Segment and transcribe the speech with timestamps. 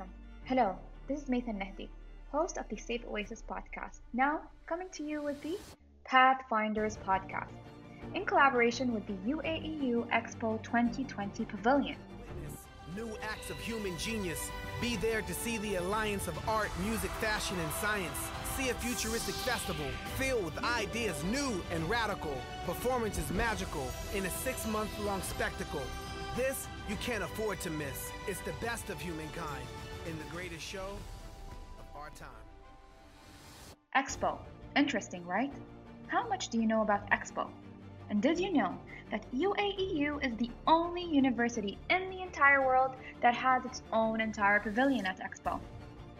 [0.00, 0.14] welcome.
[0.44, 0.76] Hello,
[1.08, 1.88] this is Nathan Nehdi,
[2.32, 5.58] host of the Safe Oasis podcast, now coming to you with the
[6.04, 7.52] Pathfinders podcast,
[8.14, 11.96] in collaboration with the UAEU Expo 2020 Pavilion.
[12.96, 14.50] New acts of human genius.
[14.80, 18.18] Be there to see the alliance of art, music, fashion, and science.
[18.56, 19.86] See a futuristic festival
[20.16, 22.34] filled with ideas new and radical.
[22.66, 25.82] Performances magical in a six month long spectacle.
[26.36, 28.10] This you can't afford to miss.
[28.26, 29.66] It's the best of humankind
[30.06, 30.96] in the greatest show
[31.78, 32.28] of our time.
[33.96, 34.38] Expo.
[34.76, 35.52] Interesting, right?
[36.06, 37.48] How much do you know about Expo?
[38.08, 38.76] And did you know
[39.10, 44.60] that UAEU is the only university in the entire world that has its own entire
[44.60, 45.60] pavilion at Expo?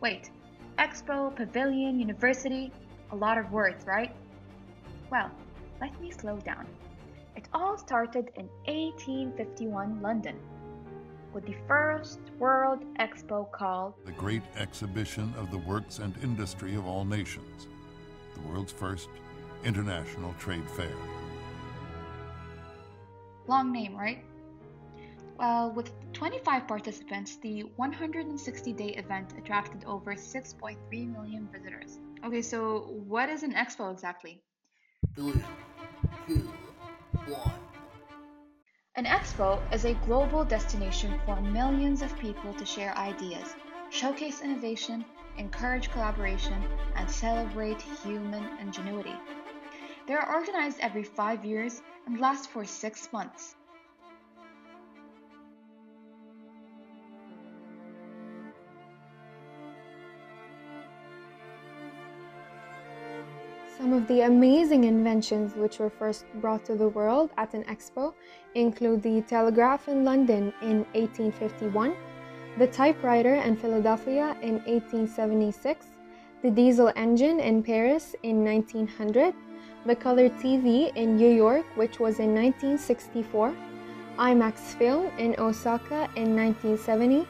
[0.00, 0.30] Wait,
[0.78, 2.72] Expo, pavilion, university,
[3.10, 4.14] a lot of words, right?
[5.10, 5.30] Well,
[5.80, 6.66] let me slow down.
[7.36, 10.36] It all started in 1851 London
[11.32, 16.86] with the first World Expo called the Great Exhibition of the Works and Industry of
[16.86, 17.66] All Nations,
[18.34, 19.08] the world's first
[19.64, 20.92] international trade fair.
[23.46, 24.24] Long name, right?
[25.38, 31.98] Well, with 25 participants, the 160 day event attracted over 6.3 million visitors.
[32.24, 34.42] Okay, so what is an expo exactly?
[35.16, 35.42] Three,
[36.28, 36.52] two,
[37.26, 37.71] one.
[38.94, 43.54] An expo is a global destination for millions of people to share ideas,
[43.88, 45.02] showcase innovation,
[45.38, 46.62] encourage collaboration,
[46.96, 49.14] and celebrate human ingenuity.
[50.06, 53.54] They are organized every five years and last for six months.
[63.82, 68.14] Some of the amazing inventions which were first brought to the world at an expo
[68.54, 71.92] include the telegraph in London in 1851,
[72.58, 75.86] the typewriter in Philadelphia in 1876,
[76.42, 79.34] the diesel engine in Paris in 1900,
[79.84, 83.52] the color TV in New York, which was in 1964,
[84.16, 87.26] IMAX film in Osaka in 1970,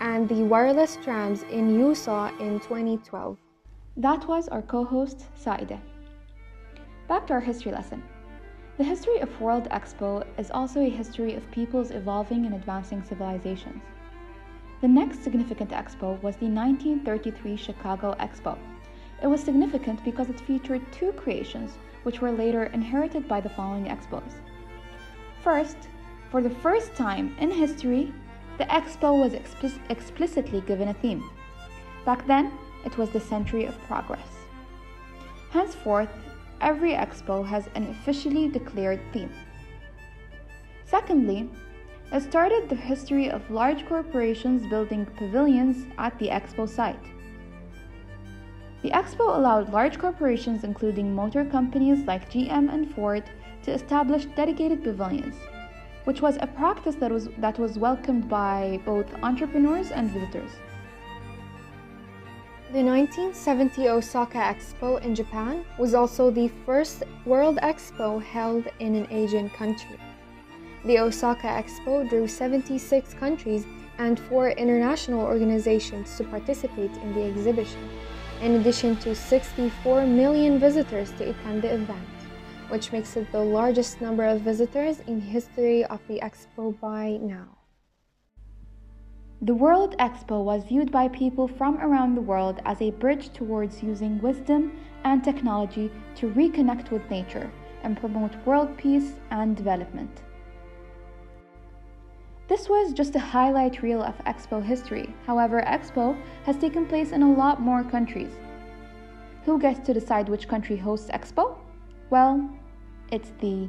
[0.00, 3.38] and the wireless trams in Yeosu in 2012.
[3.96, 5.78] That was our co host, Saida.
[7.12, 8.02] Back to our history lesson.
[8.78, 13.82] The history of World Expo is also a history of peoples evolving and advancing civilizations.
[14.80, 18.56] The next significant expo was the 1933 Chicago Expo.
[19.22, 21.72] It was significant because it featured two creations
[22.04, 24.32] which were later inherited by the following expos.
[25.44, 25.76] First,
[26.30, 28.10] for the first time in history,
[28.56, 31.28] the expo was explic- explicitly given a theme.
[32.06, 32.52] Back then,
[32.86, 34.30] it was the century of progress.
[35.50, 36.08] Henceforth,
[36.62, 39.30] every expo has an officially declared theme.
[40.84, 41.50] Secondly,
[42.12, 47.04] it started the history of large corporations building pavilions at the expo site.
[48.82, 53.24] The expo allowed large corporations, including motor companies like GM and Ford,
[53.62, 55.36] to establish dedicated pavilions,
[56.04, 60.50] which was a practice that was, that was welcomed by both entrepreneurs and visitors.
[62.72, 69.06] The 1970 Osaka Expo in Japan was also the first World Expo held in an
[69.10, 69.98] Asian country.
[70.86, 73.66] The Osaka Expo drew 76 countries
[73.98, 77.90] and four international organizations to participate in the exhibition,
[78.40, 82.08] in addition to 64 million visitors to attend the event,
[82.70, 87.61] which makes it the largest number of visitors in history of the expo by now.
[89.44, 93.82] The World Expo was viewed by people from around the world as a bridge towards
[93.82, 97.50] using wisdom and technology to reconnect with nature
[97.82, 100.22] and promote world peace and development.
[102.46, 105.12] This was just a highlight reel of Expo history.
[105.26, 108.30] However, Expo has taken place in a lot more countries.
[109.44, 111.58] Who gets to decide which country hosts Expo?
[112.10, 112.48] Well,
[113.10, 113.68] it's the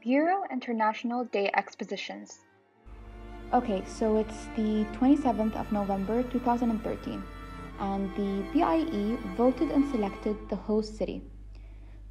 [0.00, 2.47] Bureau International des Expositions.
[3.50, 7.22] Okay, so it's the 27th of November 2013,
[7.80, 11.22] and the BIE voted and selected the host city.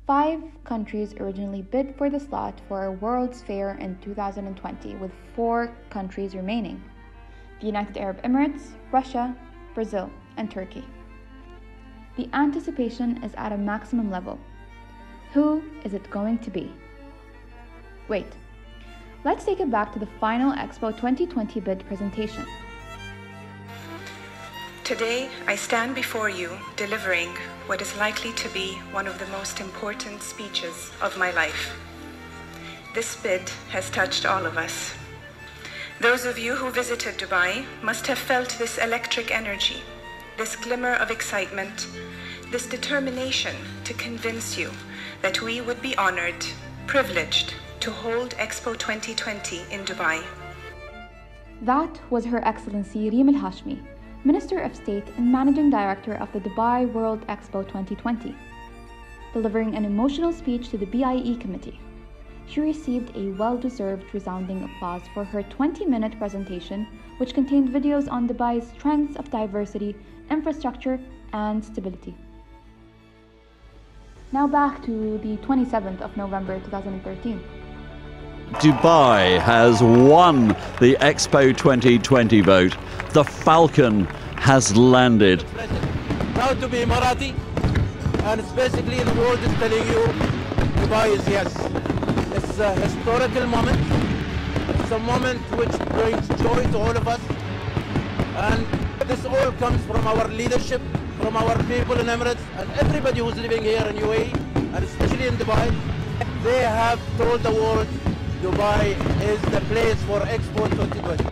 [0.08, 5.72] Five countries originally bid for the slot for a World's Fair in 2020, with four
[5.92, 6.84] countries remaining
[7.60, 9.36] the United Arab Emirates, Russia,
[9.76, 10.86] Brazil, and Turkey.
[12.16, 14.40] The anticipation is at a maximum level.
[15.34, 16.74] Who is it going to be?
[18.08, 18.34] Wait,
[19.24, 22.46] let's take it back to the final Expo 2020 bid presentation.
[24.84, 27.30] Today, I stand before you delivering
[27.66, 31.78] what is likely to be one of the most important speeches of my life.
[32.96, 34.94] This bid has touched all of us.
[36.00, 39.82] Those of you who visited Dubai must have felt this electric energy,
[40.38, 41.88] this glimmer of excitement,
[42.52, 44.70] this determination to convince you
[45.22, 46.46] that we would be honored,
[46.86, 50.24] privileged to hold Expo 2020 in Dubai.
[51.62, 53.80] That was Her Excellency Reem Al Hashimy,
[54.24, 58.36] Minister of State and Managing Director of the Dubai World Expo 2020,
[59.34, 61.80] delivering an emotional speech to the BIE committee.
[62.48, 66.88] She received a well deserved resounding applause for her 20 minute presentation,
[67.18, 69.96] which contained videos on Dubai's strengths of diversity,
[70.30, 71.00] infrastructure,
[71.34, 72.16] and stability.
[74.32, 77.57] Now back to the 27th of November 2013.
[78.56, 80.48] Dubai has won
[80.80, 82.78] the Expo 2020 vote.
[83.12, 84.06] The Falcon
[84.38, 85.44] has landed.
[86.34, 87.36] Proud to be Emirati,
[88.24, 90.02] and basically the world is telling you
[90.80, 91.54] Dubai is yes.
[92.38, 93.80] It's a historical moment.
[94.80, 97.22] It's a moment which brings joy to all of us.
[98.38, 98.66] And
[99.10, 100.82] this all comes from our leadership,
[101.20, 104.34] from our people in Emirates, and everybody who's living here in UAE,
[104.74, 105.70] and especially in Dubai.
[106.44, 107.88] They have told the world
[108.42, 108.94] Dubai
[109.24, 111.26] is the place for Expo 2020.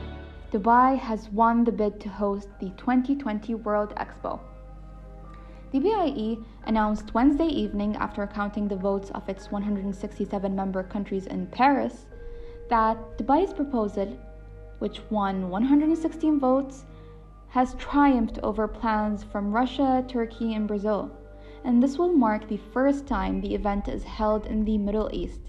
[0.51, 4.39] Dubai has won the bid to host the 2020 World Expo.
[5.71, 11.45] The BIE announced Wednesday evening, after counting the votes of its 167 member countries in
[11.45, 12.07] Paris,
[12.71, 14.17] that Dubai's proposal,
[14.79, 16.85] which won 116 votes,
[17.49, 21.11] has triumphed over plans from Russia, Turkey, and Brazil,
[21.63, 25.41] and this will mark the first time the event is held in the Middle East.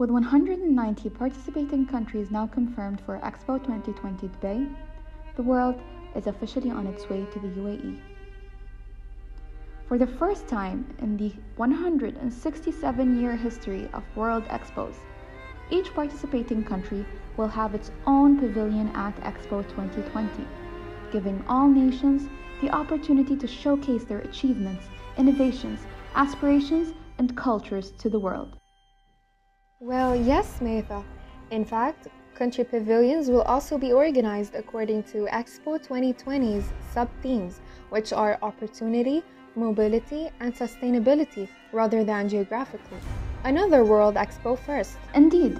[0.00, 4.74] With 190 participating countries now confirmed for Expo 2020 Dubai,
[5.36, 5.78] the world
[6.16, 8.00] is officially on its way to the UAE.
[9.86, 14.94] For the first time in the 167 year history of World Expos,
[15.68, 17.04] each participating country
[17.36, 20.46] will have its own pavilion at Expo 2020,
[21.12, 22.26] giving all nations
[22.62, 24.86] the opportunity to showcase their achievements,
[25.18, 25.80] innovations,
[26.14, 28.59] aspirations, and cultures to the world.
[29.82, 31.02] Well, yes, Maitha.
[31.50, 38.12] In fact, country pavilions will also be organized according to Expo 2020's sub themes, which
[38.12, 39.22] are opportunity,
[39.56, 42.98] mobility, and sustainability rather than geographically.
[43.44, 44.98] Another World Expo first.
[45.14, 45.58] Indeed.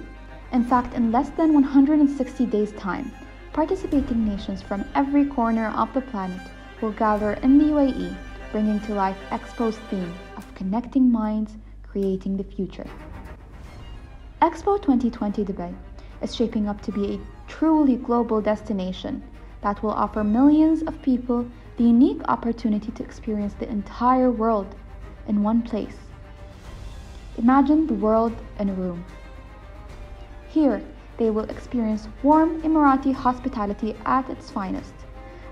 [0.51, 3.11] In fact, in less than 160 days' time,
[3.53, 6.47] participating nations from every corner of the planet
[6.79, 8.15] will gather in the UAE,
[8.51, 12.85] bringing to life Expo's theme of connecting minds, creating the future.
[14.41, 15.71] Expo 2020 Dubai
[16.23, 19.21] is shaping up to be a truly global destination
[19.61, 21.45] that will offer millions of people
[21.77, 24.73] the unique opportunity to experience the entire world
[25.27, 25.95] in one place.
[27.37, 29.05] Imagine the world in a room.
[30.49, 30.81] Here,
[31.17, 34.95] they will experience warm Emirati hospitality at its finest,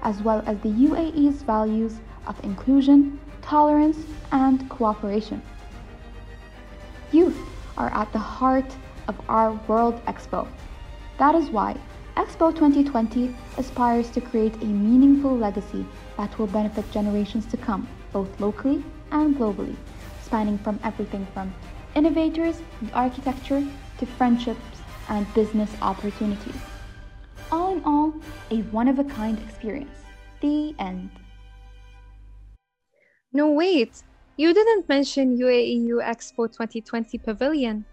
[0.01, 3.99] as well as the UAE's values of inclusion, tolerance,
[4.31, 5.43] and cooperation.
[7.11, 7.48] Youth
[7.79, 8.75] are at the heart
[9.07, 10.47] of our World Expo.
[11.17, 11.75] That is why
[12.15, 15.85] Expo 2020 aspires to create a meaningful legacy
[16.17, 19.75] that will benefit generations to come, both locally and globally,
[20.21, 21.53] spanning from everything from
[21.95, 23.63] innovators and architecture
[23.97, 26.61] to friendships and business opportunities.
[27.51, 28.13] All in all,
[28.51, 30.03] a one of a kind experience.
[30.41, 31.09] The end.
[33.33, 34.03] No, wait.
[34.39, 37.83] You didn't mention UAEU Expo 2020 Pavilion.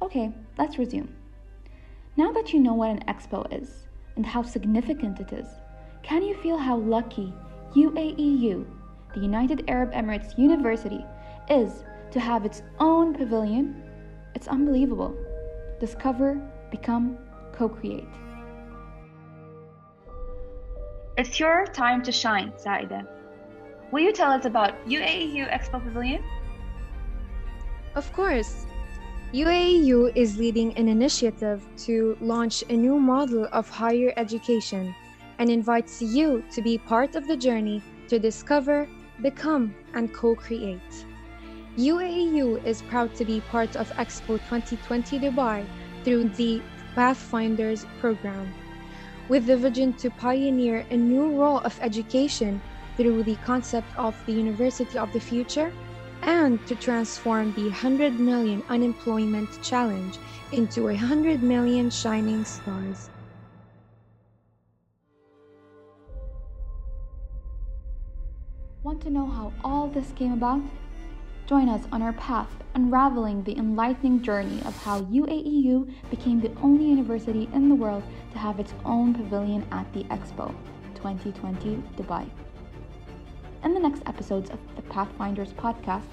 [0.00, 1.12] Okay, let's resume.
[2.16, 5.48] Now that you know what an expo is and how significant it is,
[6.04, 7.34] can you feel how lucky
[7.74, 8.64] UAEU,
[9.14, 11.04] the United Arab Emirates University,
[11.50, 13.82] is to have its own pavilion?
[14.36, 15.12] It's unbelievable.
[15.80, 16.40] Discover,
[16.70, 17.18] become,
[17.52, 18.14] co create.
[21.18, 23.08] It's your time to shine, Saida.
[23.94, 26.20] Will you tell us about UAEU Expo Pavilion?
[27.94, 28.66] Of course.
[29.32, 34.92] UAEU is leading an initiative to launch a new model of higher education
[35.38, 38.88] and invites you to be part of the journey to discover,
[39.22, 41.06] become, and co create.
[41.78, 45.64] UAEU is proud to be part of Expo 2020 Dubai
[46.02, 46.60] through the
[46.96, 48.52] Pathfinders program,
[49.28, 52.60] with the vision to pioneer a new role of education
[52.96, 55.72] through the concept of the University of the Future
[56.22, 60.18] and to transform the 100 million unemployment challenge
[60.52, 63.10] into a 100 million shining stars.
[68.82, 70.60] Want to know how all this came about?
[71.46, 76.84] Join us on our path unraveling the enlightening journey of how UAEU became the only
[76.86, 80.54] university in the world to have its own pavilion at the Expo
[80.94, 82.28] 2020 Dubai.
[83.64, 86.04] In the next episodes of the Pathfinders podcast,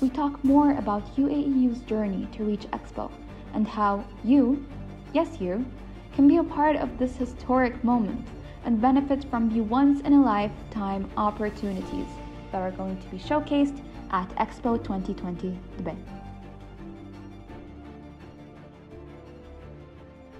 [0.00, 3.10] we talk more about UAEU's journey to reach Expo
[3.52, 4.64] and how you,
[5.12, 5.66] yes, you,
[6.14, 8.24] can be a part of this historic moment
[8.64, 12.06] and benefit from the once in a lifetime opportunities
[12.52, 15.96] that are going to be showcased at Expo 2020 Dubai.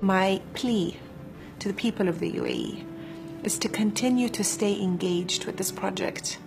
[0.01, 0.97] My plea
[1.59, 2.85] to the people of the UAE
[3.43, 6.39] is to continue to stay engaged with this project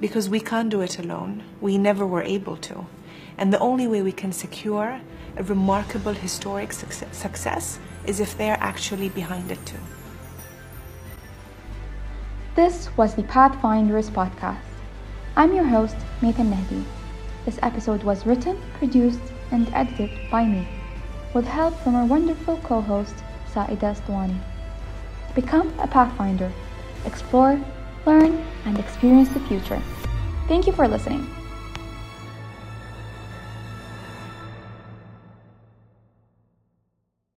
[0.00, 1.42] because we can't do it alone.
[1.60, 2.86] We never were able to.
[3.38, 5.00] And the only way we can secure
[5.36, 9.80] a remarkable historic success is if they're actually behind it too.
[12.54, 14.56] This was the Pathfinders podcast.
[15.36, 16.82] I'm your host, Nathan Nehdi.
[17.44, 20.66] This episode was written, produced, and edited by me,
[21.34, 23.14] with help from our wonderful co host,
[23.52, 24.38] Saida Stwani.
[25.34, 26.50] Become a Pathfinder.
[27.04, 27.60] Explore,
[28.06, 29.80] learn, and experience the future.
[30.48, 31.26] Thank you for listening.